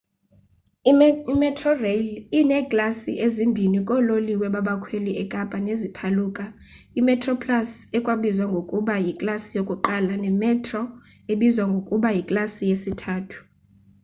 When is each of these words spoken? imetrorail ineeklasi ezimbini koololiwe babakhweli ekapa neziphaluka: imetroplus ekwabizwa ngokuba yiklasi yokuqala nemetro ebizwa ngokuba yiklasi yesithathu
imetrorail 1.35 2.07
ineeklasi 2.39 3.11
ezimbini 3.25 3.79
koololiwe 3.87 4.47
babakhweli 4.55 5.11
ekapa 5.23 5.57
neziphaluka: 5.67 6.45
imetroplus 6.99 7.69
ekwabizwa 7.97 8.45
ngokuba 8.51 8.95
yiklasi 9.05 9.51
yokuqala 9.57 10.13
nemetro 10.23 10.81
ebizwa 11.33 11.65
ngokuba 11.71 12.09
yiklasi 12.17 12.61
yesithathu 12.71 13.39